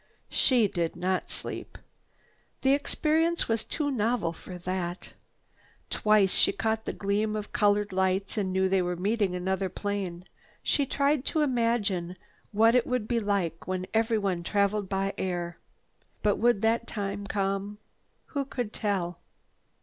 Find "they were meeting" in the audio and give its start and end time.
8.67-9.35